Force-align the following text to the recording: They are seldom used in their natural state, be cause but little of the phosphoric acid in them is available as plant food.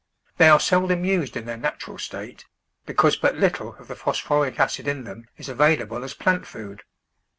They 0.37 0.49
are 0.49 0.59
seldom 0.59 1.05
used 1.05 1.37
in 1.37 1.45
their 1.45 1.57
natural 1.57 1.99
state, 1.99 2.45
be 2.87 2.95
cause 2.95 3.15
but 3.15 3.35
little 3.35 3.75
of 3.75 3.87
the 3.87 3.93
phosphoric 3.95 4.59
acid 4.59 4.87
in 4.87 5.03
them 5.03 5.27
is 5.37 5.47
available 5.47 6.03
as 6.03 6.15
plant 6.15 6.47
food. 6.47 6.81